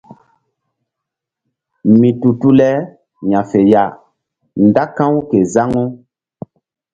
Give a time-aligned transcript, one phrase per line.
[1.99, 2.71] Mi tu tu le
[3.31, 3.83] ya̧fe ya
[4.65, 5.83] nda ka̧w ke zaŋu.